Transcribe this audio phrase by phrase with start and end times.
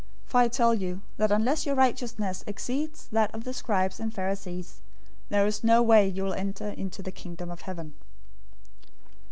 [0.25, 4.11] 005:020 For I tell you that unless your righteousness exceeds that of the scribes and
[4.11, 4.81] Pharisees,
[5.29, 7.93] there is no way you will enter into the Kingdom of Heaven.